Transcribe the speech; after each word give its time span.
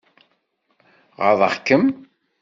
Ɣaḍeɣ-kem? 1.25 1.85